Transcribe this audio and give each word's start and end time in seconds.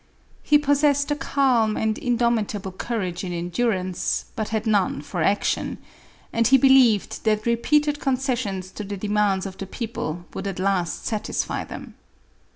He 0.41 0.57
possessed 0.57 1.11
a 1.11 1.15
calm 1.15 1.77
and 1.77 1.95
indomitable 1.95 2.71
courage 2.71 3.23
in 3.23 3.31
endurance, 3.31 4.25
but 4.35 4.47
had 4.49 4.65
none 4.65 5.03
for 5.03 5.21
action, 5.21 5.77
and 6.33 6.47
he 6.47 6.57
believed 6.57 7.23
that 7.23 7.45
repeated 7.45 7.99
concessions 7.99 8.71
to 8.71 8.83
the 8.83 8.97
demands 8.97 9.45
of 9.45 9.59
the 9.59 9.67
people 9.67 10.25
would 10.33 10.47
at 10.47 10.57
last 10.57 11.05
satisfy 11.05 11.65
them. 11.65 11.93